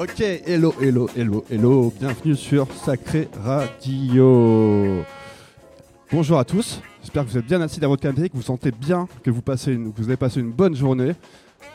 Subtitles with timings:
[0.00, 5.04] Ok, hello, hello, hello, hello, bienvenue sur Sacré Radio.
[6.10, 8.70] Bonjour à tous, j'espère que vous êtes bien assis dans votre canapé, que vous sentez
[8.70, 11.12] bien, que vous, avez passé une bonne journée.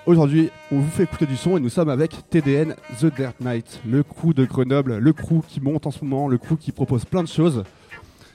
[0.07, 3.80] Aujourd'hui, on vous fait écouter du son et nous sommes avec TDN The Dirt Night,
[3.88, 7.05] le crew de Grenoble, le crew qui monte en ce moment, le crew qui propose
[7.05, 7.64] plein de choses.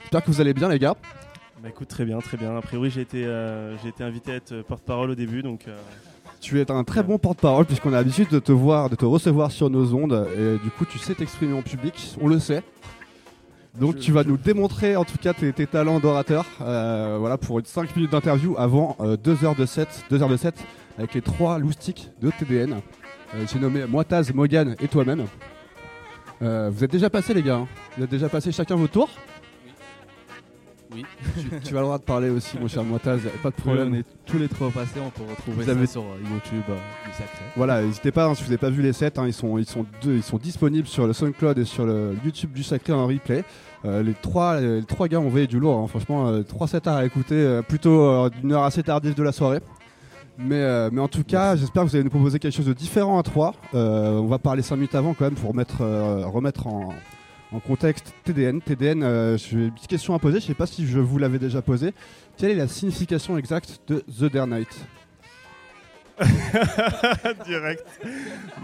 [0.03, 0.95] J'espère que vous allez bien les gars.
[1.61, 2.55] Bah écoute, très bien, très bien.
[2.55, 5.77] A priori, j'ai été, euh, invité à être euh, porte-parole au début, donc euh,
[6.41, 9.51] Tu es un très bon porte-parole puisqu'on a l'habitude de te voir, de te recevoir
[9.51, 12.63] sur nos ondes et du coup tu sais t'exprimer en public, on le sait.
[13.79, 17.17] Donc Je- tu vas je- nous démontrer en tout cas tes, tes talents d'orateur euh,
[17.19, 20.37] voilà, pour une 5 minutes d'interview avant 2 heures de set, 2 heures de
[20.97, 22.73] avec les trois loustiques de TDN.
[23.35, 25.25] Euh, J'ai nommé moi Taz, Morgan et toi-même.
[26.41, 27.67] Euh, vous êtes déjà passés les gars, hein
[27.97, 29.09] vous êtes déjà passés chacun votre tour
[30.93, 31.05] Oui.
[31.39, 33.93] tu, tu vas le droit de parler aussi mon cher Moitaz, pas de Problème, problème.
[33.93, 36.63] on est tous les trois passés, on peut retrouver Vous ça avez- sur euh, YouTube
[36.69, 36.73] euh,
[37.05, 37.43] du Sacré.
[37.55, 39.65] Voilà, n'hésitez pas, hein, si vous n'avez pas vu les sets, hein, ils, sont, ils,
[39.65, 43.07] sont deux, ils sont disponibles sur le SoundCloud et sur le YouTube du Sacré en
[43.07, 43.43] replay.
[43.85, 46.87] Euh, les, trois, les trois gars ont envoyé du lourd, hein, franchement, euh, trois sets
[46.87, 49.59] à écouter, euh, plutôt euh, d'une heure assez tardive de la soirée.
[50.37, 52.73] Mais, euh, mais en tout cas, j'espère que vous allez nous proposer quelque chose de
[52.73, 53.53] différent à trois.
[53.75, 56.89] Euh, on va parler 5 minutes avant quand même pour mettre, euh, remettre en,
[57.51, 58.61] en contexte TDN.
[58.61, 61.17] TDN, euh, j'ai une petite question à poser, je ne sais pas si je vous
[61.17, 61.93] l'avais déjà posée.
[62.37, 64.69] Quelle est la signification exacte de The Dare Night
[67.45, 67.85] direct.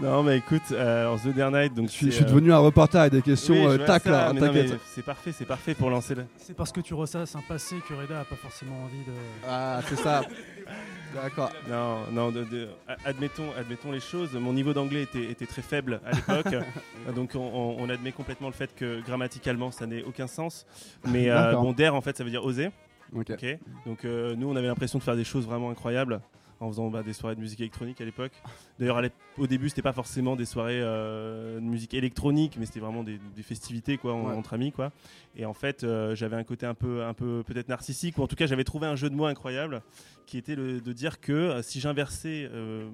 [0.00, 2.28] Non, mais écoute, euh, alors The Dare Night, donc je suis, c'est, je suis euh,
[2.28, 4.78] devenu un reporter avec des questions oui, euh, tac ça, là, t'inquiète.
[4.86, 6.24] C'est parfait, c'est parfait pour lancer le.
[6.38, 9.12] C'est parce que tu ressasses un passé que Reda a pas forcément envie de.
[9.48, 10.22] Ah, c'est ça.
[11.14, 11.50] D'accord.
[11.70, 14.32] Non, non, de- de- a- admettons, admettons les choses.
[14.34, 16.54] Mon niveau d'anglais était, était très faible à l'époque,
[17.16, 20.66] donc on, on- on admet complètement le fait que grammaticalement ça n'ait aucun sens.
[21.06, 22.70] Mais euh, bon, dare en fait ça veut dire oser.
[23.16, 23.30] Ok.
[23.30, 23.58] Ok.
[23.86, 26.20] Donc euh, nous, on avait l'impression de faire des choses vraiment incroyables
[26.60, 28.32] en faisant bah, des soirées de musique électronique à l'époque.
[28.78, 29.00] D'ailleurs,
[29.36, 33.18] au début, c'était pas forcément des soirées euh, de musique électronique, mais c'était vraiment des,
[33.36, 34.34] des festivités quoi, en- Ouais.
[34.34, 34.90] entre amis quoi.
[35.36, 38.26] Et en fait, euh, j'avais un côté un peu, un peu peut-être narcissique, ou en
[38.26, 39.82] tout cas, j'avais trouvé un jeu de mots incroyable,
[40.26, 42.50] qui était le- de dire que euh, si j'inversais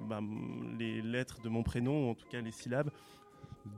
[0.07, 0.19] bah,
[0.77, 2.89] les lettres de mon prénom, en tout cas les syllabes,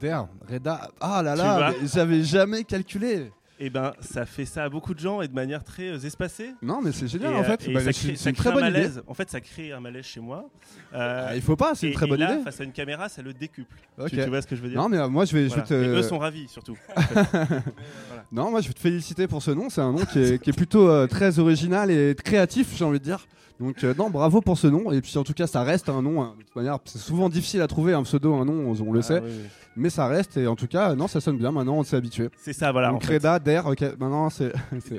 [0.01, 0.91] Dare, Reda.
[0.99, 3.31] Ah là là, j'avais jamais calculé.
[3.59, 6.51] Et ben, ça fait ça à beaucoup de gens et de manière très euh, espacée.
[6.61, 7.71] Non, mais c'est génial Et, en euh, fait.
[7.73, 8.89] Bah, ça crée, crée très un bonne idée.
[9.07, 10.49] En fait, ça crée un malaise chez moi.
[10.93, 12.43] Euh, Ah, il faut pas, c'est une très bonne et là, idée.
[12.43, 13.75] face à une caméra, ça le décuple.
[14.09, 14.79] Tu, tu vois ce que je veux dire?
[14.79, 15.63] Non, mais euh, moi je vais, je Voilà.
[15.63, 15.73] te.
[15.73, 16.77] Et eux sont ravis surtout.
[16.95, 17.63] en fait.
[18.31, 19.69] Non, moi je vais te féliciter pour ce nom.
[19.69, 22.99] C'est un nom qui est, qui est plutôt euh, très original et créatif, j'ai envie
[22.99, 23.27] de dire.
[23.59, 24.91] Donc euh, non, bravo pour ce nom.
[24.91, 26.21] Et puis en tout cas, ça reste un nom.
[26.21, 28.91] hein, de toute manière, c'est souvent difficile à trouver un pseudo, un nom, on, on
[28.91, 29.19] le Ah, sait.
[29.21, 29.47] oui, oui.
[29.75, 30.37] Mais ça reste.
[30.37, 31.51] Et en tout cas, non, ça sonne bien.
[31.51, 32.29] Maintenant, on s'est habitué.
[32.37, 32.89] C'est ça, voilà.
[32.89, 33.15] en Donc fait.
[33.65, 33.81] Ok.
[33.99, 34.51] Maintenant, c'est.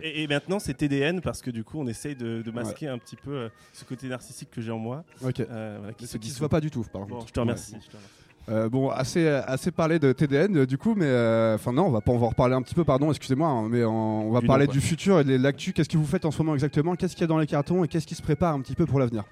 [0.03, 2.99] Et, et maintenant, c'est TDN parce que du coup, on essaye de, de masquer un
[2.99, 5.05] petit peu euh, ce côté narcissique que j'ai en moi.
[5.25, 5.41] Ok.
[5.41, 6.39] euh, voilà, se qui se dissout.
[6.41, 7.29] voit pas du tout, par Bon, contre.
[7.29, 7.75] je te remercie.
[7.75, 7.81] Ouais.
[7.83, 8.15] je te remercie.
[8.49, 11.91] Euh, bon, assez, assez parlé de TDN euh, du coup, mais euh, enfin non, on
[11.91, 14.33] va pas, on va en reparler un petit peu, pardon, excusez-moi, hein, mais on, on
[14.33, 15.75] va Du parler nom, du futur et de l'actu.
[15.75, 16.97] Qu'est-ce que vous faites en ce moment exactement?
[16.97, 18.87] Qu'est-ce qu'il y a dans les cartons et qu'est-ce qui se prépare un petit peu
[18.87, 19.25] pour l'avenir?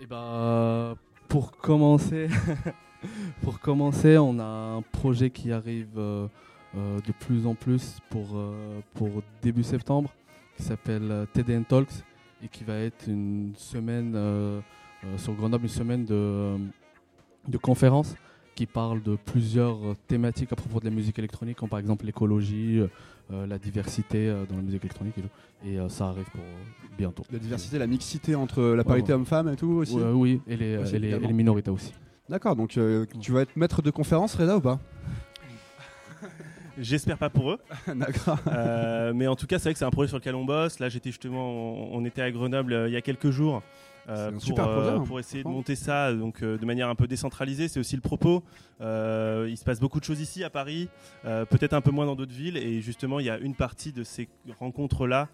[0.00, 0.96] Et bah,
[1.28, 2.28] pour commencer,
[3.42, 6.26] pour commencer, on a un projet qui arrive euh,
[6.76, 10.10] euh, de plus en plus pour, euh, pour début septembre,
[10.56, 12.02] qui s'appelle euh, TDN Talks
[12.42, 14.60] et qui va être une semaine euh,
[15.04, 16.56] euh, sur Grenoble, une semaine de, euh,
[17.48, 18.14] de conférences
[18.54, 22.06] qui parle de plusieurs euh, thématiques à propos de la musique électronique, comme par exemple
[22.06, 22.86] l'écologie, euh,
[23.32, 25.28] euh, la diversité euh, dans la musique électronique et tout.
[25.66, 26.40] Et euh, ça arrive pour
[26.96, 27.24] bientôt.
[27.32, 29.14] La diversité, la mixité entre la parité ouais.
[29.14, 29.96] homme-femme et tout aussi.
[29.96, 31.26] Ouais, oui, et les, Aussi, et les- et également.
[31.28, 31.92] les minorités aussi.
[32.28, 34.78] D'accord, donc euh, tu vas être maître de conférence, Reda ou pas?
[36.78, 37.58] J'espère pas pour eux.
[37.94, 38.38] D'accord.
[38.48, 40.78] Euh, mais en tout cas, c'est vrai que c'est un projet sur lequel on bosse.
[40.80, 43.62] Là, j'étais justement, on, on était à Grenoble euh, il y a quelques jours.
[44.08, 46.94] Euh, pour, super projet, hein, pour essayer de monter ça donc euh, de manière un
[46.94, 48.42] peu décentralisée c'est aussi le propos.
[48.80, 50.88] Euh, il se passe beaucoup de choses ici à Paris
[51.24, 53.92] euh, peut-être un peu moins dans d'autres villes et justement il y a une partie
[53.92, 54.28] de ces
[54.58, 55.28] rencontres là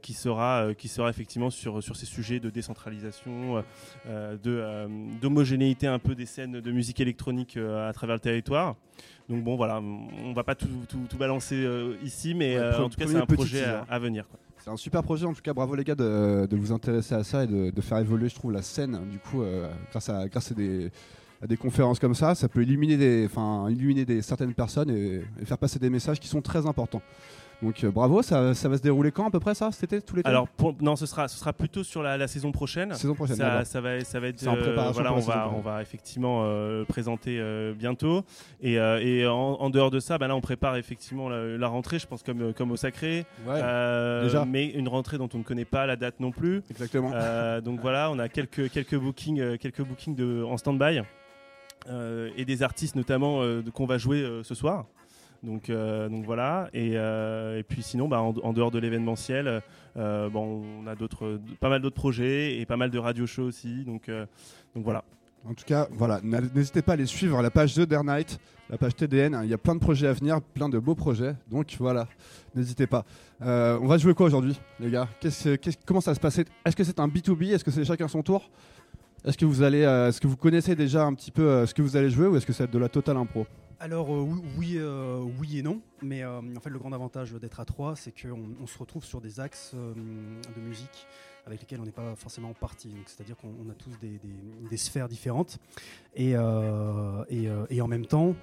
[0.00, 3.62] qui sera euh, qui sera effectivement sur sur ces sujets de décentralisation
[4.06, 4.86] euh, de euh,
[5.20, 8.76] d'homogénéité un peu des scènes de musique électronique euh, à travers le territoire.
[9.28, 12.78] Donc bon voilà on va pas tout, tout, tout balancer euh, ici mais Ouais, euh,
[12.84, 14.38] en tout cas c'est un projet à, à venir quoi.
[14.64, 17.44] C'est un super projet, en tout cas, bravo les gars de, vous intéresser à ça
[17.44, 18.98] et de, faire évoluer, je trouve, la scène.
[19.10, 20.24] Du coup, euh, grâce, à,
[20.56, 26.18] des, conférences comme ça, ça peut illuminer, des, certaines personnes et faire passer des messages
[26.18, 27.02] qui sont très importants.
[27.62, 30.02] Donc euh, bravo, ça, ça va se dérouler quand à peu près ça Cet été
[30.04, 32.92] Tous les Alors pour- non, ce sera ce sera plutôt sur la, la saison prochaine.
[32.94, 35.58] Saison prochaine, Ça, ça va ça va être en préparation voilà pour on va prochaine.
[35.58, 38.22] on va effectivement euh, présenter euh, bientôt
[38.60, 41.68] et, euh, et en, en dehors de ça bah là on prépare effectivement la, la
[41.68, 44.44] rentrée je pense comme comme au sacré Ouais, Euh, déjà.
[44.44, 47.12] mais une rentrée dont on ne connaît pas la date non plus exactement.
[47.14, 51.00] Euh, donc voilà on a quelques quelques bookings euh, quelques bookings de en stand-by
[51.88, 54.86] euh, et des artistes notamment euh, qu'on va jouer euh, ce soir.
[55.44, 56.68] Donc, euh, voilà.
[56.72, 59.60] Et, euh, et puis sinon, bah, en, dehors de l'événementiel,
[59.96, 63.84] euh, on a d'autres, pas mal d'autres projets et pas mal de radio shows aussi.
[63.84, 64.24] Donc, euh,
[64.74, 65.04] voilà.
[65.46, 68.38] En tout cas, voilà, n'hésitez pas à les suivre, la page The Dare Night,
[68.70, 69.38] la page TDN.
[69.44, 71.34] Il y a plein de projets à venir, plein de beaux projets.
[71.50, 72.08] Donc voilà,
[72.54, 73.04] n'hésitez pas.
[73.42, 75.06] On va jouer quoi aujourd'hui, les gars?
[75.20, 78.22] Qu'est-ce- Comment ça se passer Est-ce que c'est un B2B Est-ce que c'est chacun son
[78.22, 78.50] tour?
[79.26, 81.94] Est-ce que vous allez, est-ce que vous connaissez déjà un petit peu ce que vous
[81.94, 83.46] allez jouer ou est-ce que c'est de la totale impro?
[83.80, 84.24] Alors euh,
[84.56, 87.96] oui, euh, oui et non, mais euh, en fait le grand avantage d'être à trois,
[87.96, 91.06] c'est qu'on on se retrouve sur des axes de musique
[91.46, 92.88] avec lesquels on n'est pas forcément parti.
[92.88, 95.58] Donc, C'est-à-dire qu'on on a tous des, des- des sphères différentes
[96.14, 96.30] et,
[97.28, 98.34] et, et en même temps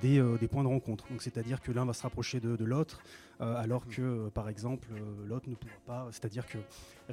[0.00, 1.06] des, des points de rencontre.
[1.10, 3.00] Donc c'est-à-dire que l'un va se rapprocher de, de l'autre,
[3.40, 4.88] alors que par exemple
[5.26, 6.08] l'autre ne pourra pas.
[6.12, 6.56] C'est-à-dire que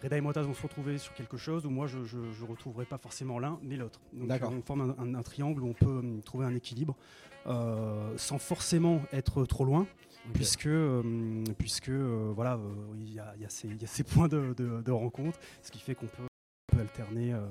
[0.02, 2.98] Reda et Motaz vont se retrouver sur quelque chose où moi je ne retrouverai pas
[2.98, 4.00] forcément l'un mais l'autre.
[4.14, 6.96] Donc on forme un, un- un triangle où on peut trouver un équilibre
[7.46, 9.86] sans forcément être trop loin.
[10.34, 12.60] Puisque, euh, puisque euh, voilà, euh,
[12.98, 14.92] il y, a, il y a ces- il y a ces points de, de- de
[14.92, 17.42] rencontre, ce qui fait qu'on peut, alterner euh,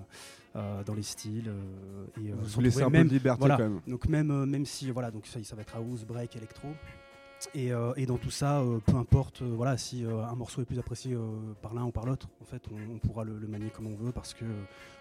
[0.57, 3.13] euh, dans les styles euh, et euh, Vous se vous laissez un peu même de
[3.13, 3.57] liberté voilà.
[3.59, 3.81] quand même.
[3.87, 6.69] donc même, euh, même si voilà, donc ça, ça va être house, break, électro.
[7.55, 10.65] Et, euh, et dans tout ça, euh, peu importe, euh, voilà, si un morceau est
[10.65, 11.17] plus apprécié
[11.61, 13.97] par l'un ou par l'autre, en fait, on, on pourra le, le manier comme on
[13.97, 14.45] veut parce que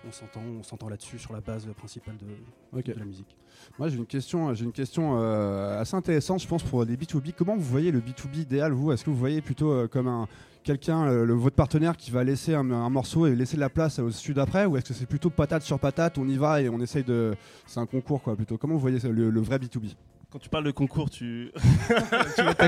[0.08, 3.38] on s'entend, on s'entend là-dessus sur la base principale de, la musique.
[3.78, 7.34] Moi, j'ai une question, j'ai une question assez intéressante, je pense, pour les B2B.
[7.34, 8.92] Comment vous voyez le B2B idéal, vous?
[8.92, 10.28] Est-ce que vous voyez plutôt comme un
[10.64, 14.12] quelqu'un, votre partenaire, qui va laisser un, un morceau et laisser de la place au
[14.12, 16.80] sud après, ou est-ce que c'est plutôt patate sur patate, on y va et on
[16.80, 17.36] essaye de,
[17.66, 18.58] c'est un concours quoi, plutôt.
[18.58, 19.96] Comment vous voyez le, le vrai B2B
[20.32, 21.52] Quand tu parles de concours, tu.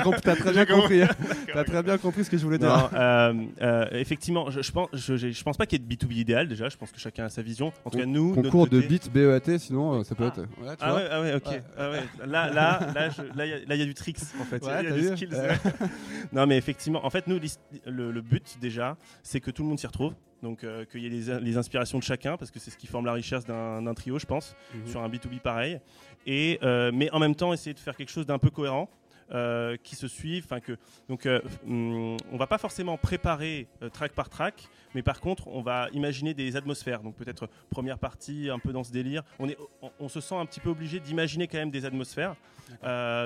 [0.04, 1.00] Compris- t'as très bien compris.
[1.00, 1.16] compris.
[1.54, 2.68] T'as très bien compris ce que je voulais dire.
[2.68, 5.94] Non, euh, euh, effectivement, je, je pense, je, je pense pas qu'il y ait de
[5.96, 6.68] B2B idéal déjà.
[6.68, 7.72] Je pense que chacun a sa vision.
[7.86, 10.28] En tout cas, nous, Concours de côté- beat BEAT, sinon euh, ça peut Ah.
[10.28, 10.40] être.
[10.42, 11.46] Ouais, tu Ah vois ouais, ah ouais, ok.
[11.48, 11.64] Ouais.
[11.78, 12.04] Ah ouais.
[12.28, 14.58] Là, là, là, il y a- y du tricks en fait.
[14.62, 15.30] Il y a- y vu skills.
[16.34, 17.40] Non, mais effectivement, en fait, nous,
[17.86, 20.14] le, le but déjà, c'est que tout le monde s'y retrouve.
[20.42, 22.86] Donc, euh, qu'il y ait les, les inspirations de chacun, parce que c'est ce qui
[22.86, 24.88] forme la richesse d'un d'un trio, je pense, Mhm.
[24.88, 25.80] sur un B2B pareil.
[26.26, 28.90] Et, euh, mais en même temps, essayer de faire quelque chose d'un peu cohérent.
[29.34, 30.78] euh, qui se suivent, enfin que
[31.10, 35.48] donc euh, hum, on va pas forcément préparer euh, track par track, mais par contre
[35.48, 37.02] on va imaginer des atmosphères.
[37.02, 39.24] Donc peut-être première partie un peu dans ce délire.
[39.40, 42.36] On est, on, on se sent un petit peu obligé d'imaginer quand même des atmosphères,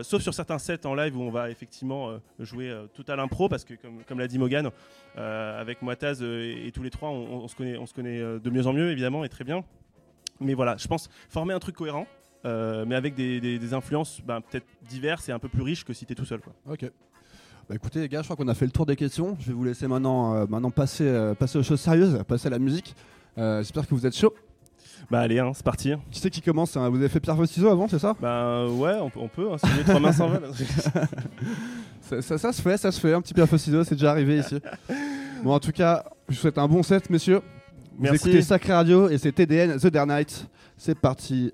[0.04, 3.64] sauf sur certains sets en live où on va effectivement jouer tout à l'impro parce
[3.64, 4.70] que comme, comme l'a dit Morgan,
[5.18, 8.20] euh, avec Moitaz et, et tous les trois, on, on se connaît, on se connaît
[8.20, 9.64] de mieux en mieux évidemment et très bien.
[10.40, 12.06] Mais voilà, je pense former un truc cohérent.
[12.48, 15.84] Euh, mais avec des, des- des influences ben, peut-être diverses et un peu plus riches
[15.84, 16.40] que si t'es tout seul.
[16.40, 16.54] Quoi.
[16.72, 16.90] Ok.
[17.70, 19.36] Bah écoutez les gars, je crois qu'on a fait le tour des questions.
[19.42, 22.52] Je vais vous laisser maintenant, euh, maintenant passer, euh, passer aux choses sérieuses, passer à
[22.52, 22.96] la musique.
[23.38, 24.34] Euh, J'espère que vous êtes chaud.
[25.12, 25.94] Bah allez, hein, c'est parti.
[26.10, 26.90] Qui c'est qui commence hein?
[26.90, 28.16] Vous avez fait pierre ciseaux avant, c'est ça?
[28.20, 30.50] Bah ouais, on, peut- on peut, hein, si les trois mains s'en veulent.
[32.02, 33.14] ça, ça- ça se fait, ça se fait.
[33.14, 34.60] Un petit pierre ciseaux, c'est déjà arrivé ici.
[35.44, 37.42] Bon, en tout cas, je vous souhaite un bon set, messieurs.
[37.98, 38.16] Vous Merci.
[38.16, 40.48] écoutez Sacré Radio et c'est TDN The Dare Night.
[40.78, 41.52] C'est parti.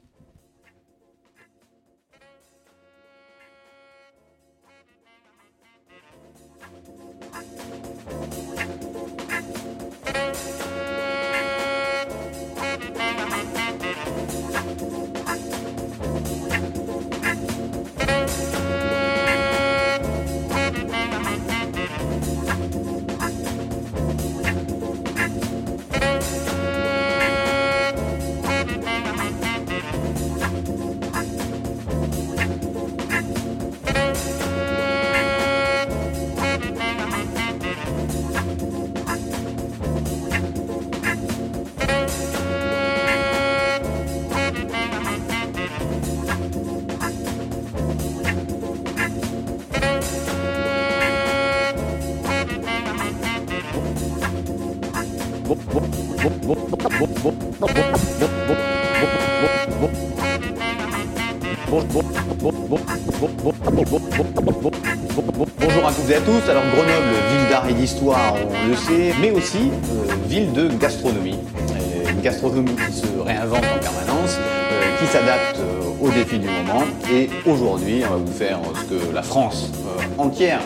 [67.83, 71.35] D'histoire, on le sait, mais aussi euh, ville de gastronomie.
[71.35, 75.59] Euh, une gastronomie qui se réinvente en permanence, euh, qui s'adapte
[76.02, 76.85] aux défis du moment.
[77.11, 79.69] Et aujourd'hui, on va vous faire ce que la France
[80.18, 80.61] entière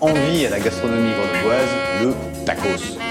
[0.00, 1.68] envie à la gastronomie grenobloise,
[2.02, 2.14] le.
[2.44, 3.01] Tacos.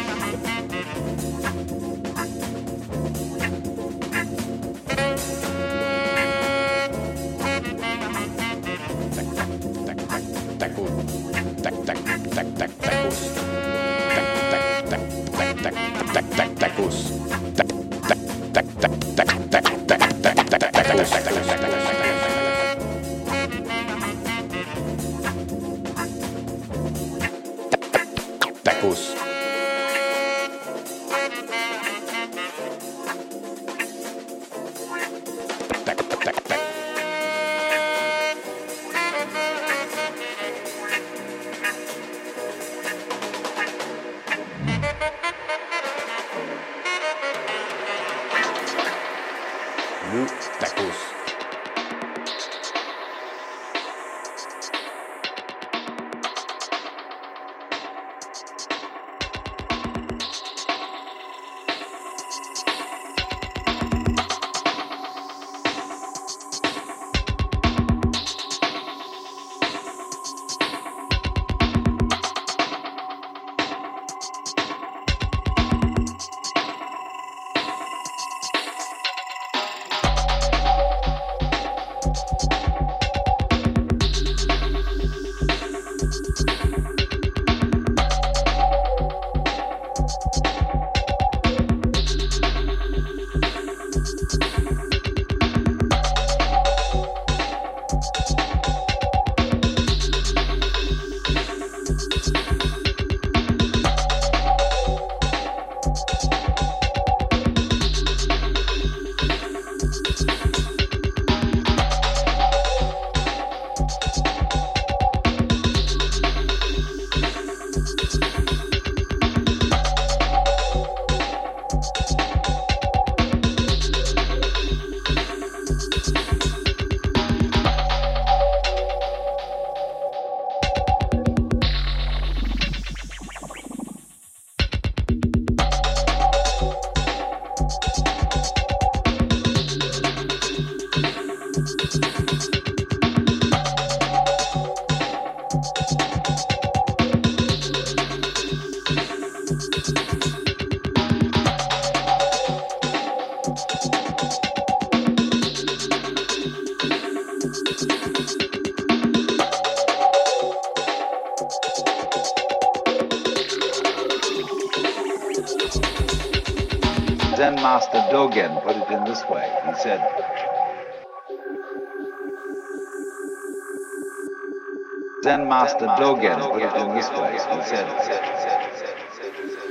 [175.51, 177.33] Master Dogen put it in this way.
[177.33, 177.87] He said,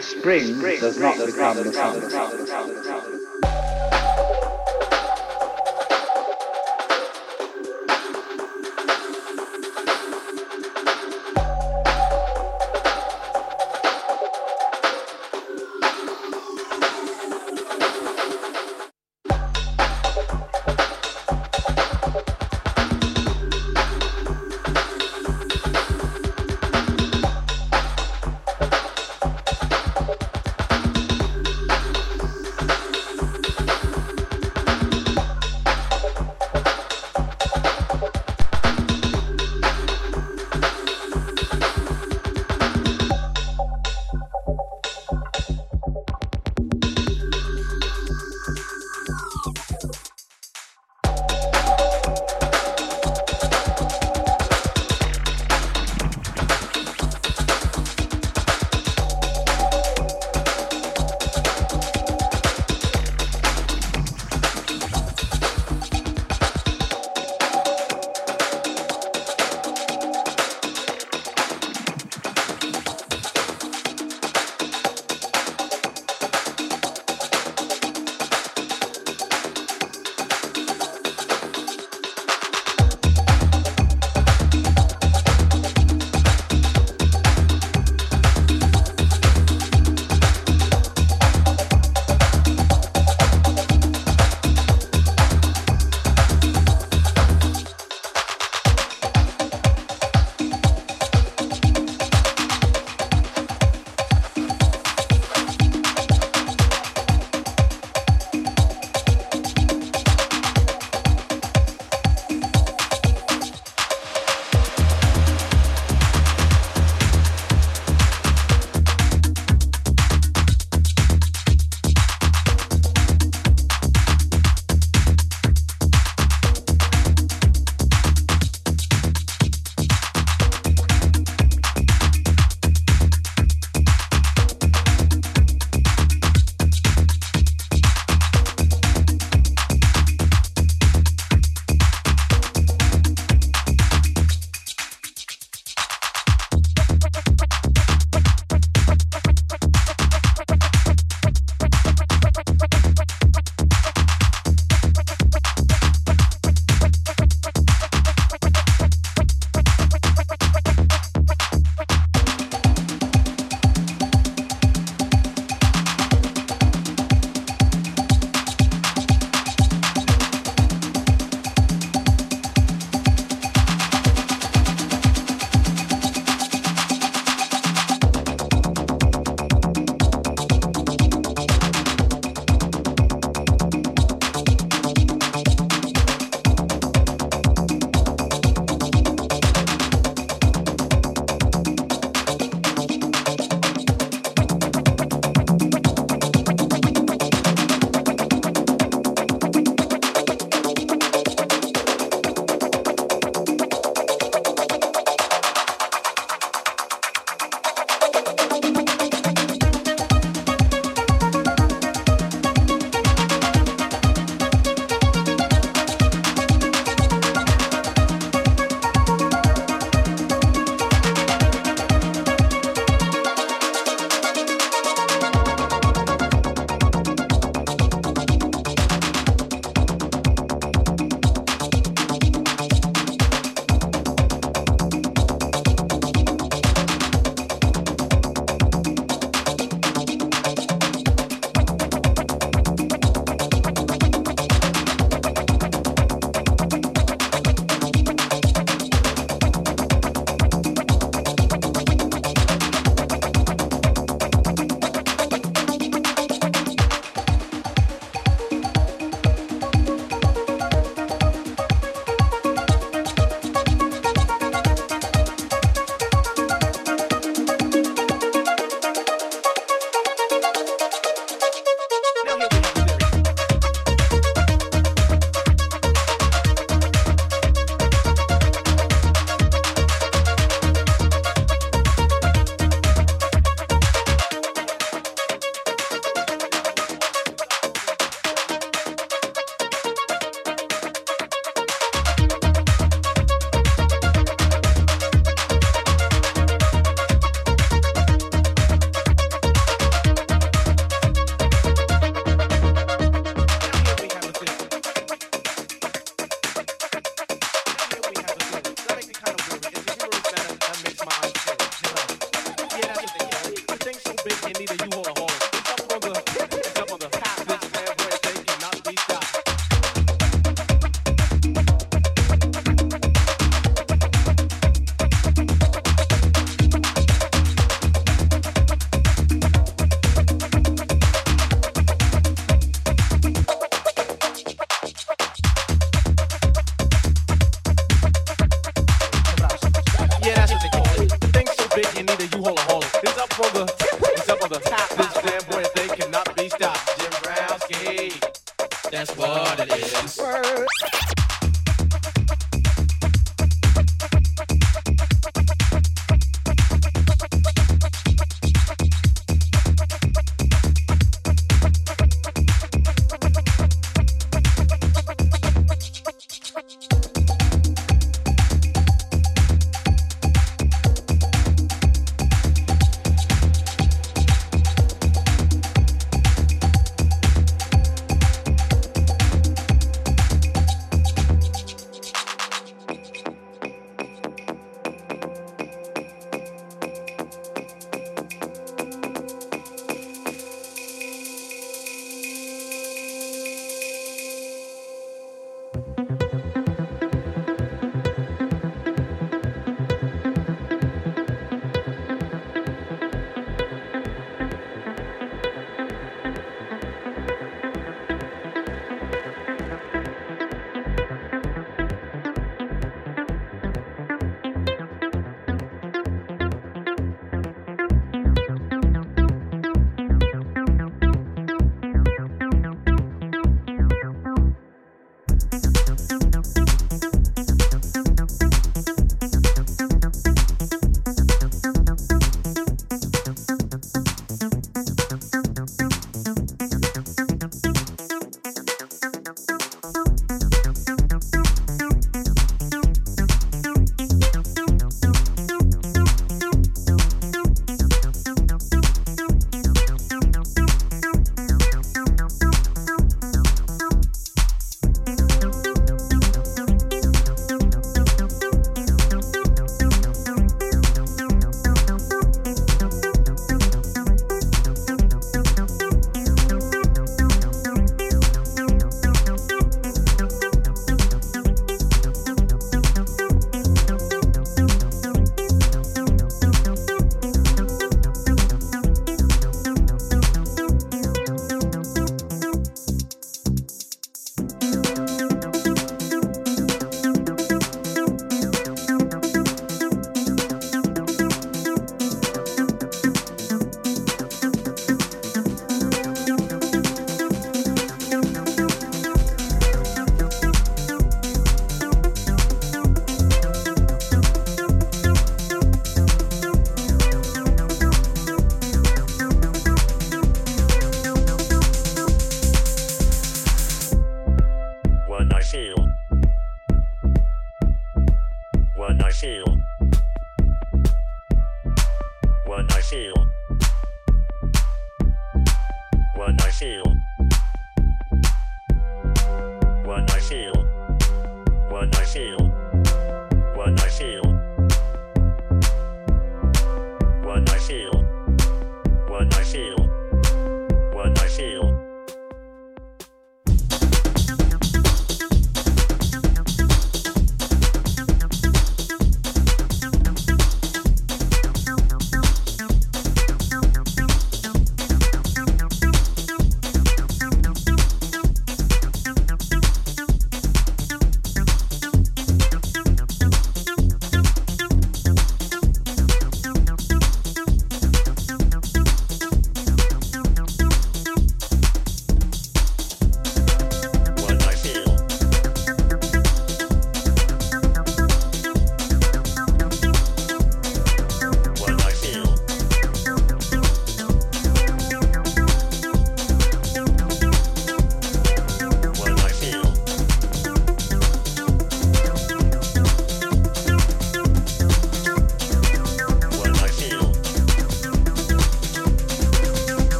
[0.00, 2.73] Spring does not become the summer.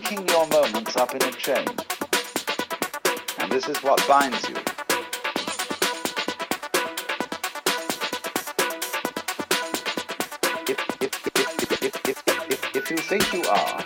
[0.00, 1.66] linking your moments up in a chain.
[3.38, 4.56] And this is what binds you.
[10.66, 11.12] If, if,
[12.48, 13.84] if, if you think you are,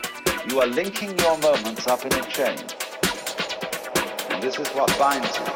[0.48, 2.58] you are linking your moments up in a chain.
[4.30, 5.53] And this is what binds you.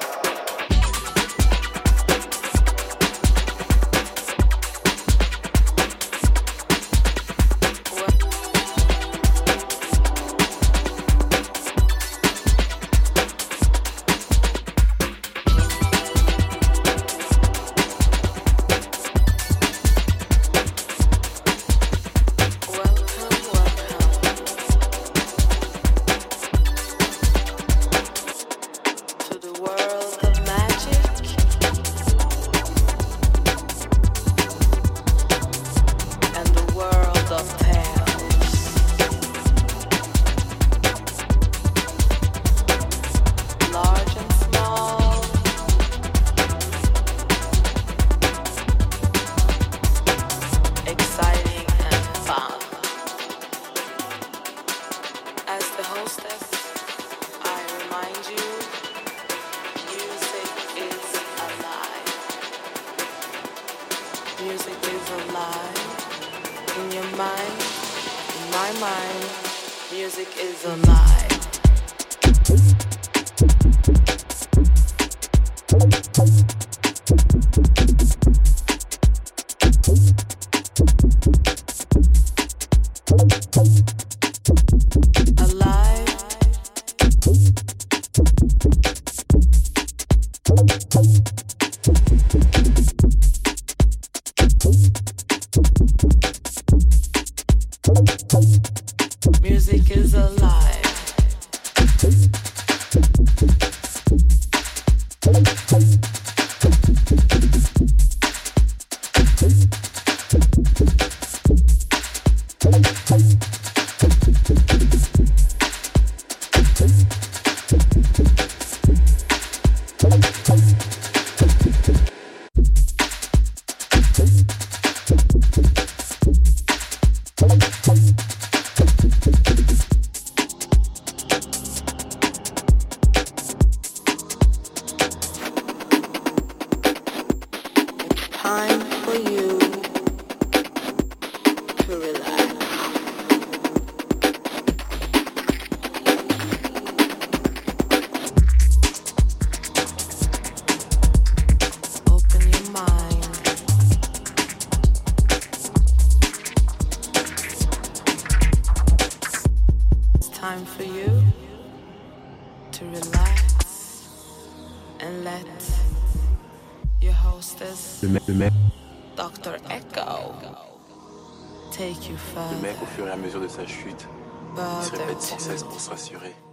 [175.90, 176.47] rassurer.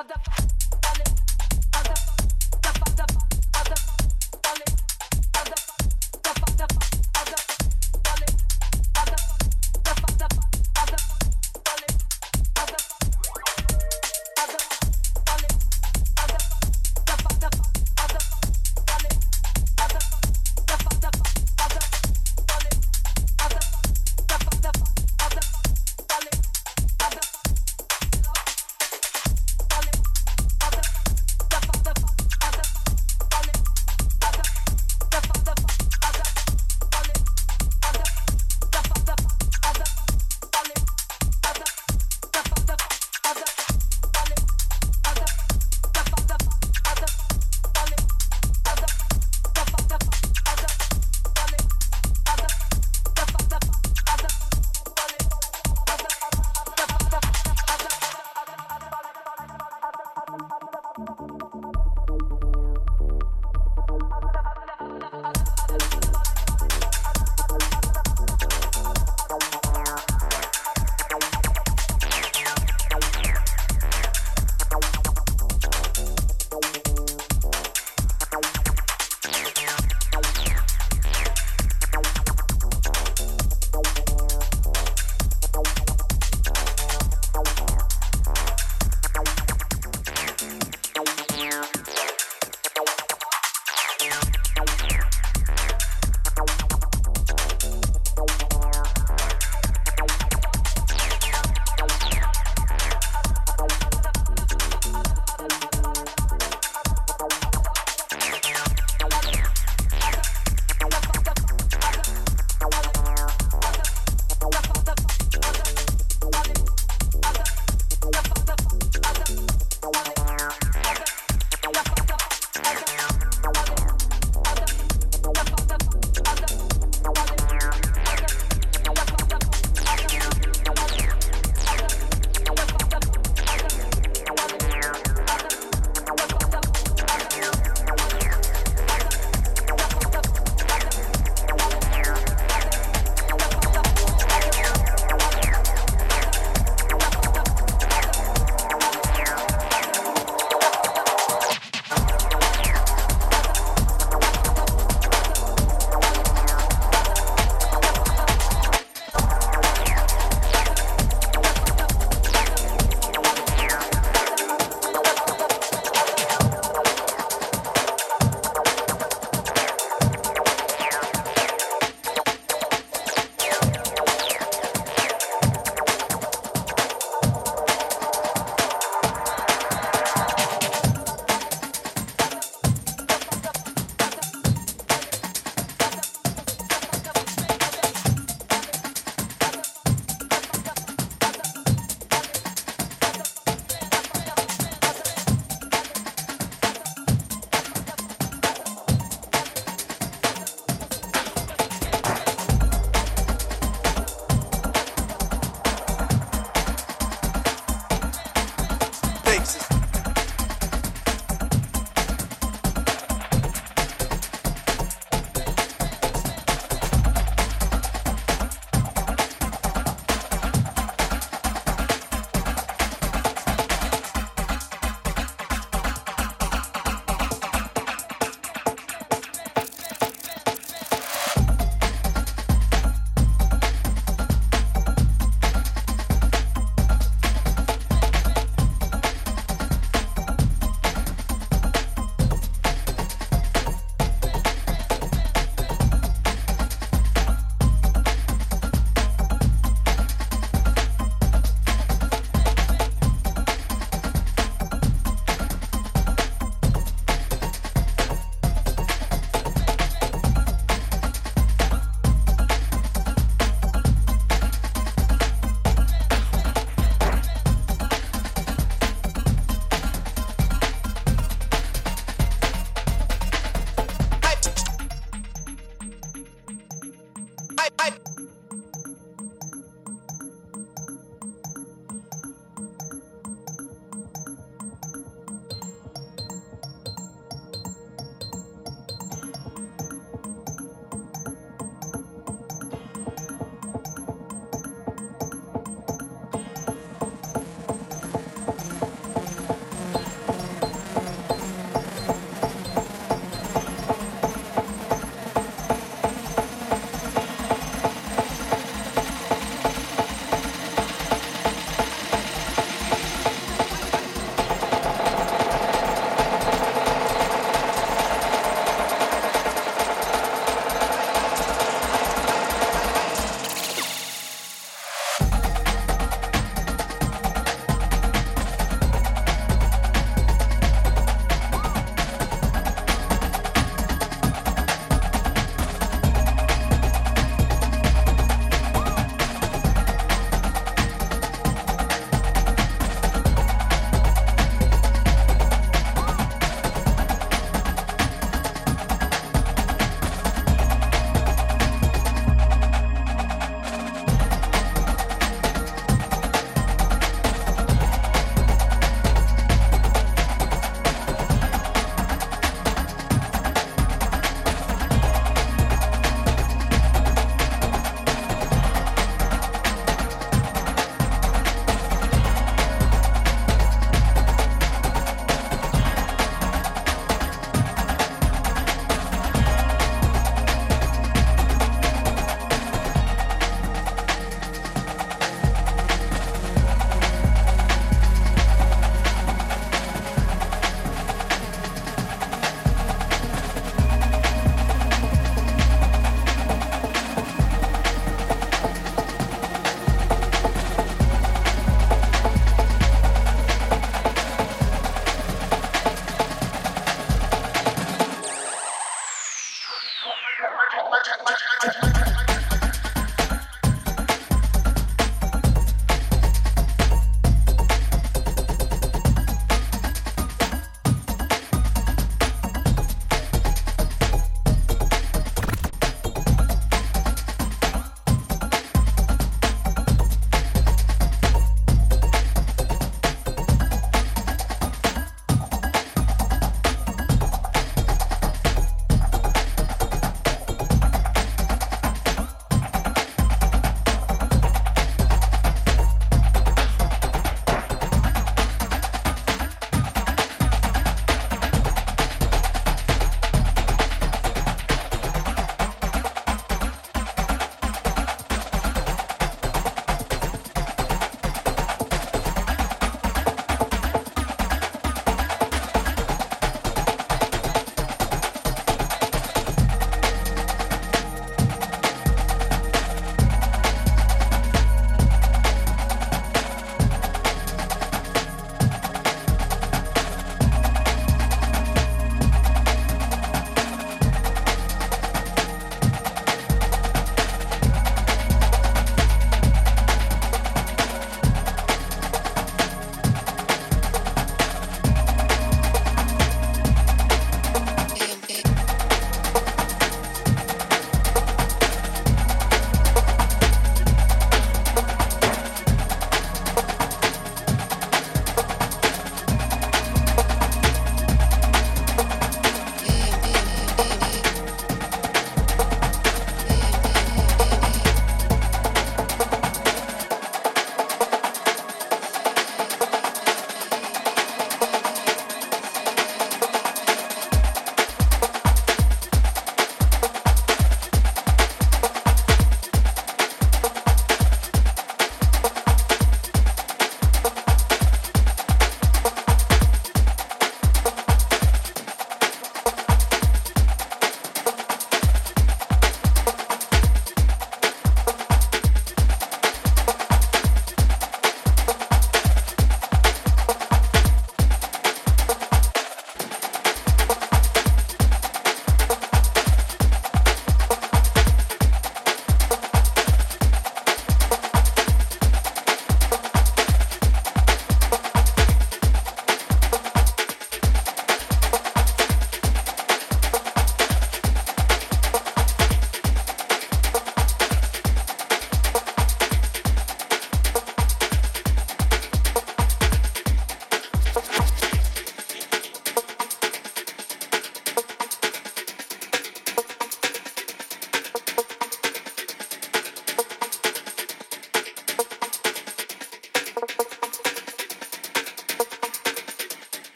[0.00, 0.59] motherfucker.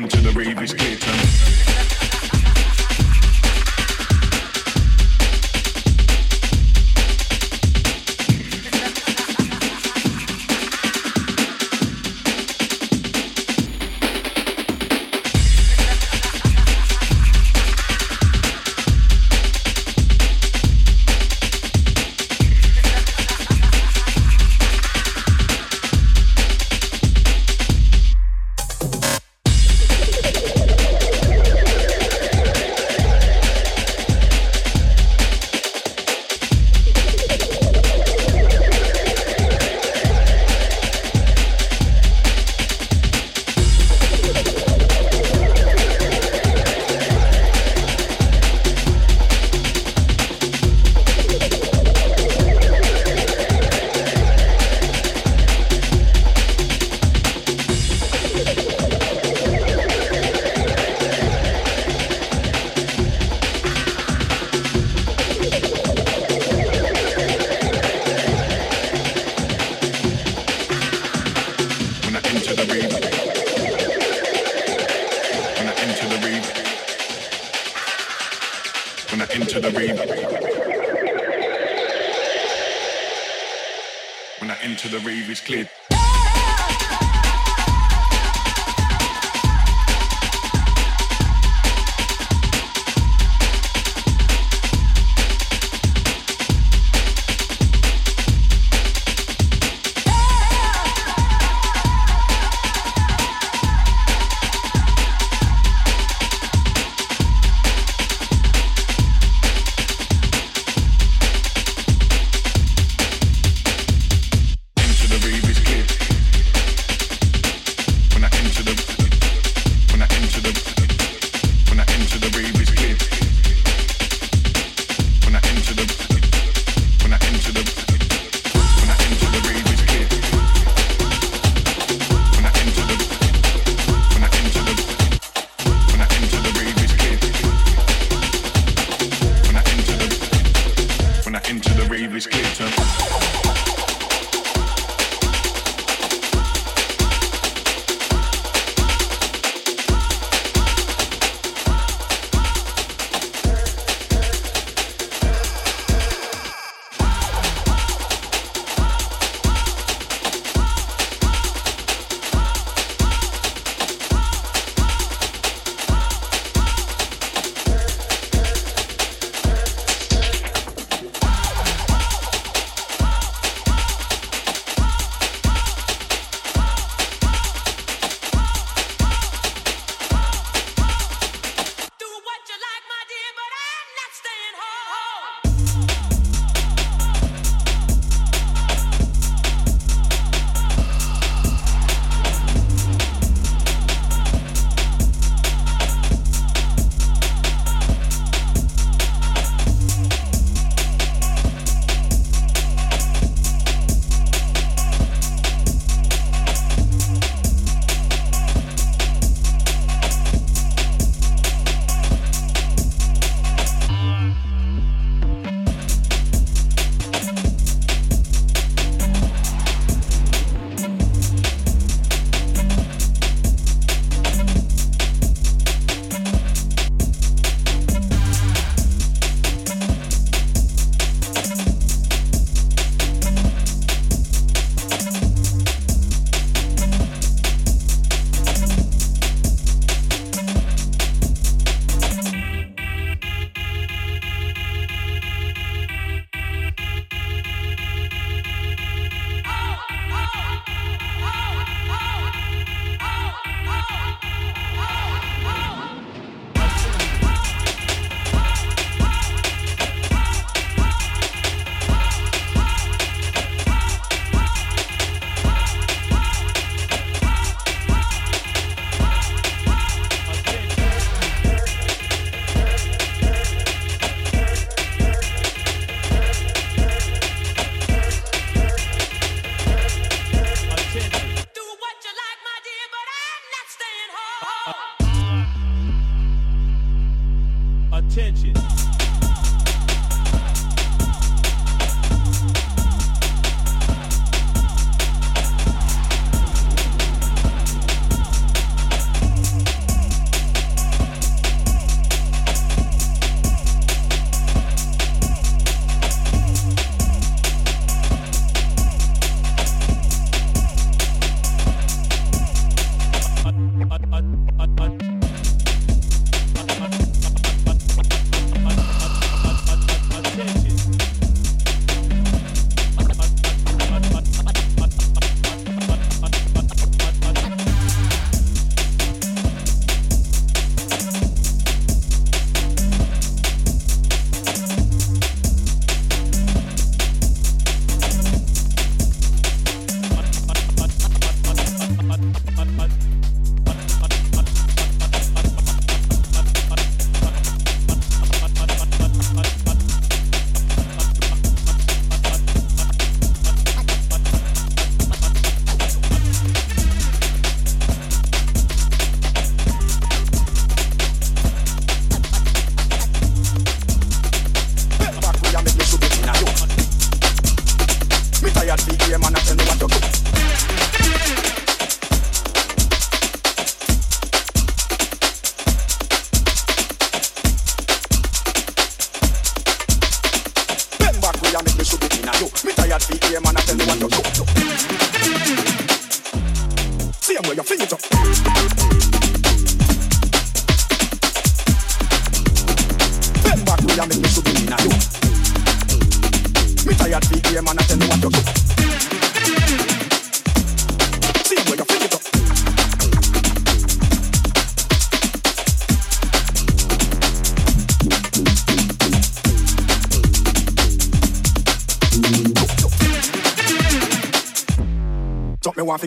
[0.00, 1.29] into the rave is clear.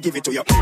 [0.03, 0.52] Give it to you.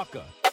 [0.00, 0.49] Motherfucker.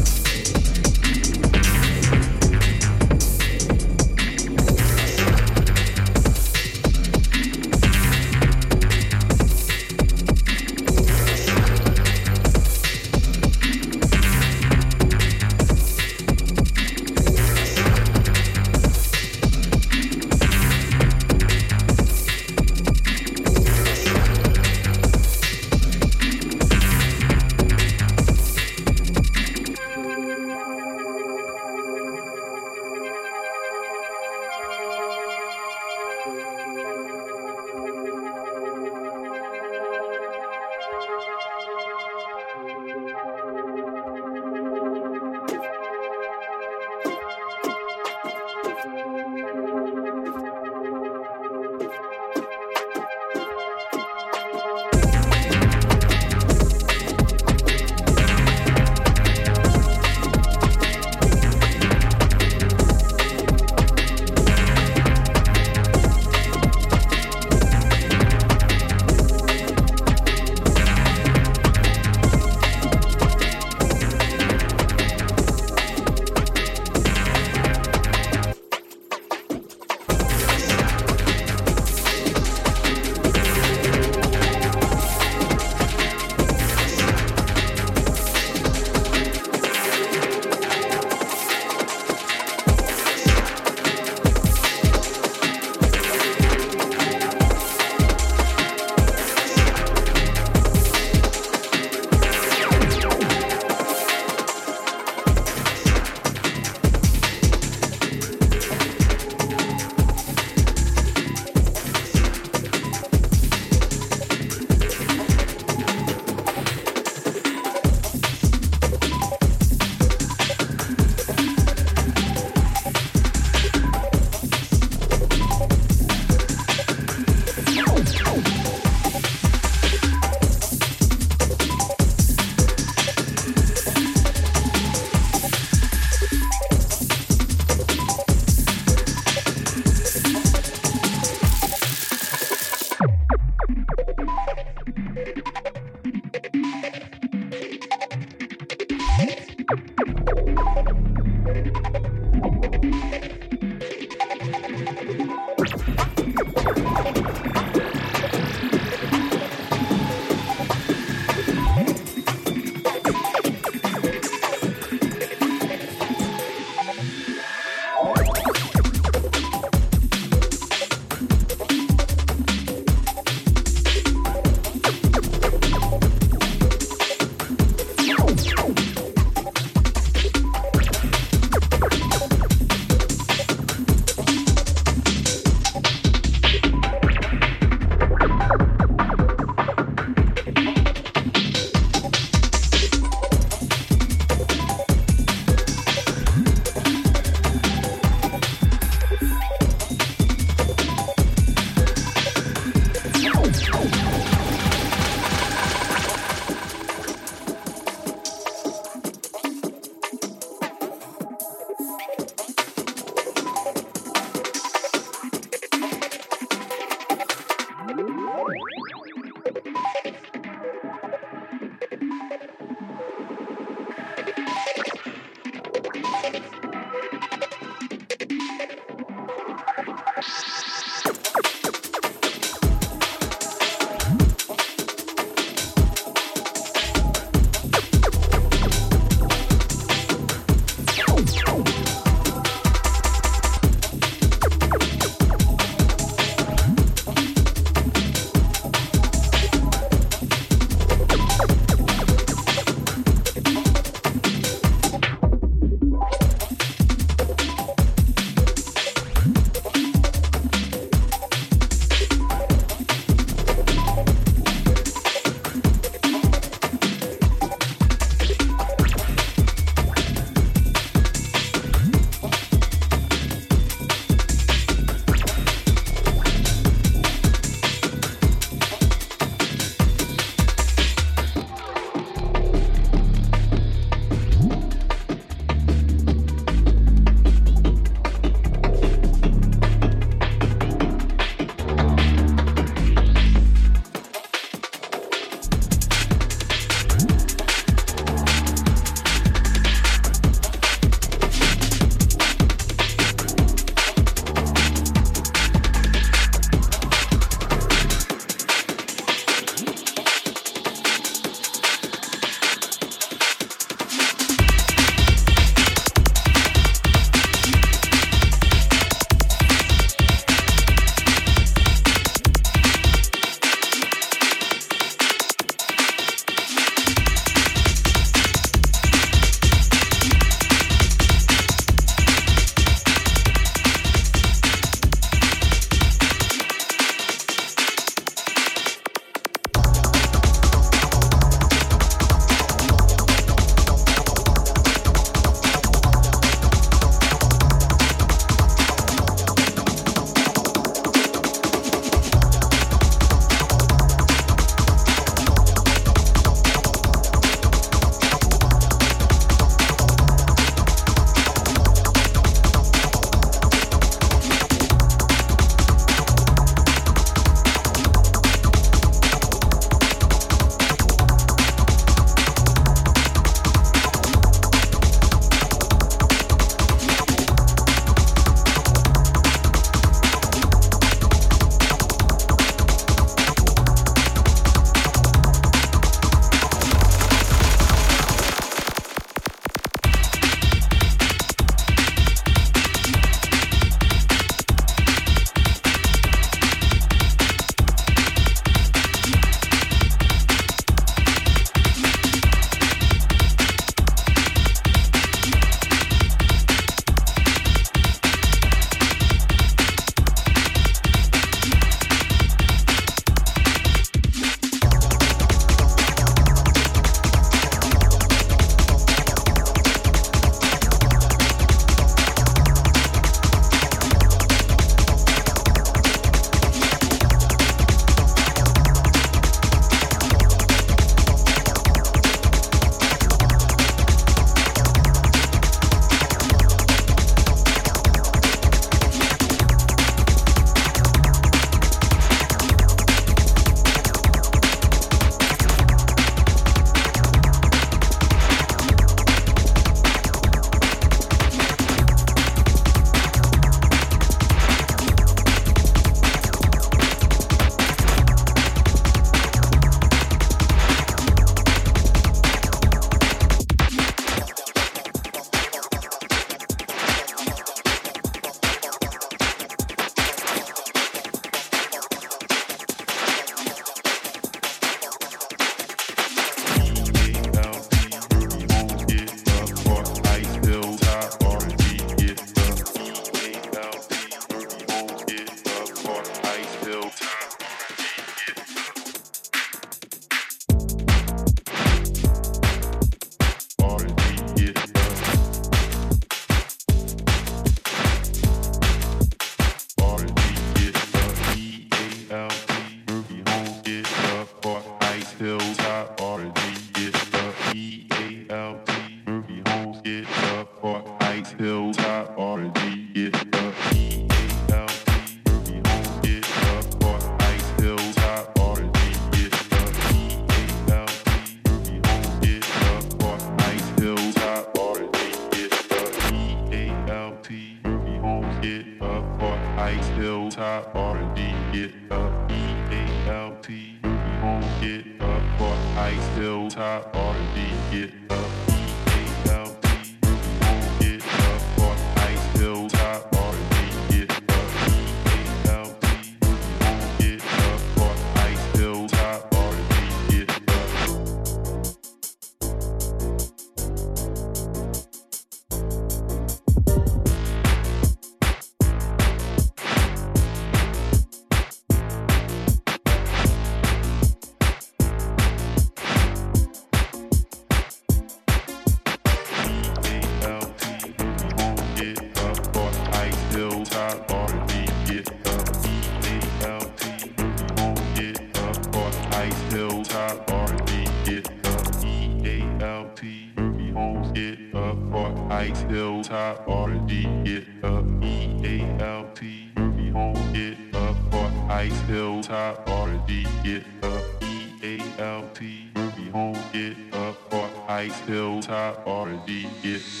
[598.85, 600.00] already is.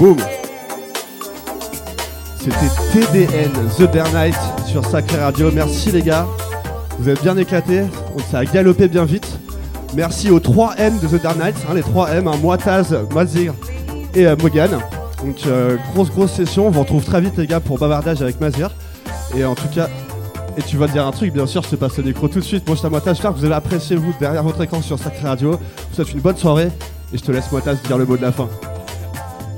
[0.00, 0.16] Boum.
[2.38, 4.36] C'était TDN, The Dare Night
[4.66, 5.50] sur Sacré Radio.
[5.52, 6.26] Merci les gars.
[6.98, 7.82] Vous êtes bien éclatés.
[8.16, 9.28] On s'est galopé bien vite.
[9.94, 11.54] Merci aux 3 M de The Dare Night.
[11.68, 13.52] hein, les 3 M, hein, moi, Taz, Mazir
[14.14, 14.70] et euh, Mogan.
[15.22, 16.68] Donc euh, grosse grosse session.
[16.68, 18.70] On vous retrouve très vite les gars pour bavardage avec Mazir.
[19.36, 19.88] Et en tout cas,
[20.56, 22.44] et tu vas dire un truc, bien sûr, je te passe le micro tout de
[22.44, 22.66] suite.
[22.66, 23.16] Moi, je t'aime Taz.
[23.16, 25.52] J'espère que vous avez apprécié vous derrière votre écran sur Sacré Radio.
[25.52, 26.70] Je vous souhaite une bonne soirée.
[27.12, 28.48] Et je te laisse moi Taz dire le mot de la fin.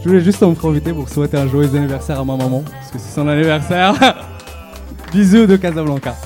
[0.03, 2.99] Je voulais juste en profiter pour souhaiter un joyeux anniversaire à ma maman, parce que
[2.99, 3.95] c'est son anniversaire.
[5.12, 6.16] Bisous de Casablanca.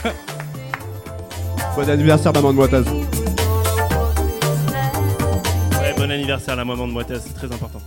[1.77, 2.85] Bon anniversaire maman de Moitaz.
[5.73, 7.81] Ouais, bon anniversaire à la maman de Moitaz, c'est très important.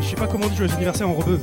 [0.00, 1.40] Je sais pas comment on dit joyeux anniversaire en rebeu.